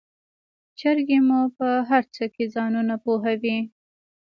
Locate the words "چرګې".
0.79-1.19